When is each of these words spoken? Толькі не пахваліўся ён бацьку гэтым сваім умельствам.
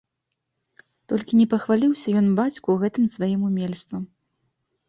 Толькі 1.11 1.39
не 1.41 1.45
пахваліўся 1.51 2.15
ён 2.21 2.27
бацьку 2.39 2.79
гэтым 2.85 3.05
сваім 3.17 3.41
умельствам. 3.51 4.03